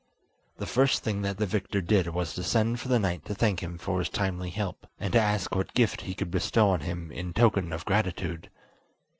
[0.57, 3.61] The first thing that the victor did was to send for the knight to thank
[3.61, 7.11] him for his timely help, and to ask what gift he could bestow on him
[7.11, 8.49] in token of gratitude.